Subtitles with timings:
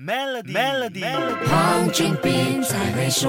[0.00, 1.02] Melody，Melody，
[1.48, 3.28] 黄俊斌才会说。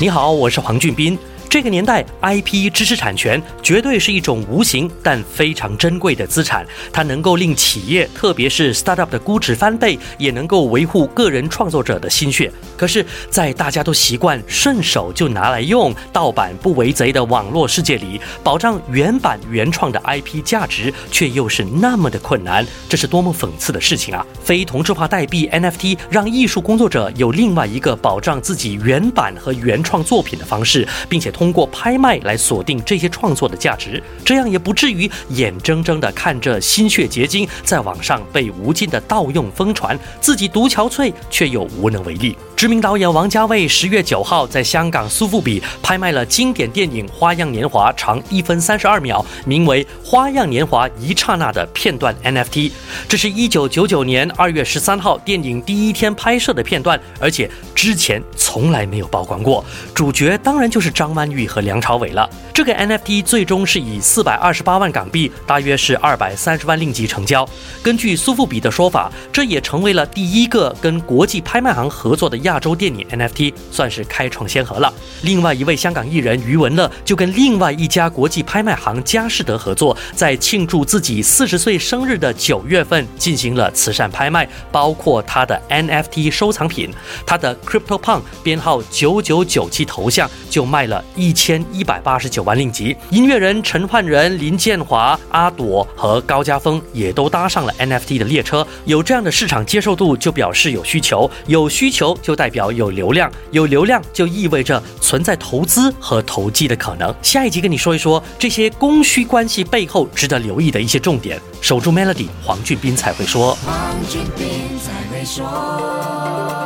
[0.00, 1.18] 你好，我是黄俊斌。
[1.48, 6.66] 这个年代，IP 知识产权绝对是一种无形但非常珍贵的资产。
[6.92, 12.52] 它能够令企业，特别是 startup 的估值翻倍，也能够维护个人创作者的心血。
[12.76, 22.66] 可是，在大家都习惯顺手就拿来用、盗版不为贼的网络世界里，保障原版原创的 IP 价值却又是那么的困难。
[22.88, 24.26] 这是多么讽刺的事情啊！
[24.42, 31.52] 非同质化代币 NFT 让艺术工作者有另外一个保障自己原版和原创作品的方式，并且通。
[31.56, 42.36] 过拍卖来锁定这些创作的价值，这样也不至于眼睁睁地看着心血结晶在网上被无尽的盗用疯传，自己独憔悴却又无能为力。
[42.56, 52.72] 知名导演王家卫十月九号在香港苏富比拍卖了经典电影《花样年华》长一分三十二秒，名为《花样年华一刹那》的片段 NFT。
[53.06, 59.62] 这是一九九九年二月十三号电影第一天拍摄的片段，而且之前从来没有曝光过。
[59.94, 62.26] 主角当然就是张曼玉和梁朝伟了。
[62.56, 67.46] 这个 NFT 最终是以四百二十八万港币，大约是二百三十万令吉成交。
[67.82, 72.38] 根据苏富比的说法，这也成为了第一个跟国际拍卖行合作的。
[72.38, 74.90] 亚洲电影 NFT 算是开创先河了。
[75.20, 86.90] 另外一位香港艺人余文乐就跟另外一家国际拍卖行佳士得合作，在庆祝自己四十岁生日的九月份进行了慈善拍卖，包括他的 NFT 收藏品，
[87.26, 92.96] 他的 Crypto Punk 编号九九九七头像就卖了一千一百八十九玩令吉。
[93.10, 98.66] 音乐人陈奂仁、林建华、阿朵和高家峰也都搭上了 NFT 的列车。
[98.86, 102.36] 有这样的市场接受度，就表示有需求，有需求就。
[102.36, 107.14] 代表有流量，有流量就意味着存在投资和投机的可能。
[107.22, 111.40] 下一集跟你说一说这些供需关系背后值得留意的一些重点。
[111.62, 113.56] 守住 Melody，黄俊斌才会说。
[113.64, 113.74] 黄
[114.06, 116.65] 俊斌才会说。